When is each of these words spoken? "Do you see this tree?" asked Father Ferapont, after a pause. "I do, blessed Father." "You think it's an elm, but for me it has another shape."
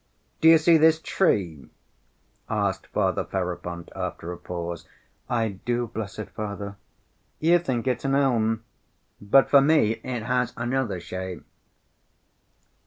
"Do 0.41 0.47
you 0.49 0.57
see 0.57 0.77
this 0.79 0.99
tree?" 0.99 1.69
asked 2.49 2.87
Father 2.87 3.23
Ferapont, 3.23 3.89
after 3.95 4.31
a 4.31 4.37
pause. 4.39 4.87
"I 5.29 5.49
do, 5.63 5.85
blessed 5.85 6.29
Father." 6.35 6.75
"You 7.39 7.59
think 7.59 7.85
it's 7.85 8.03
an 8.05 8.15
elm, 8.15 8.63
but 9.21 9.47
for 9.47 9.61
me 9.61 10.01
it 10.03 10.23
has 10.23 10.53
another 10.57 10.99
shape." 10.99 11.45